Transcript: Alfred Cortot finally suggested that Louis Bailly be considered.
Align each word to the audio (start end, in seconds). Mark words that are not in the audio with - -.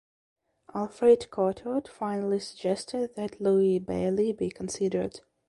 Alfred 0.73 1.27
Cortot 1.29 1.87
finally 1.87 2.39
suggested 2.39 3.13
that 3.15 3.39
Louis 3.39 3.77
Bailly 3.77 4.33
be 4.33 4.49
considered. 4.49 5.21